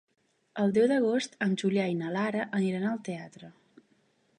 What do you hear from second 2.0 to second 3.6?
na Lara aniran al teatre.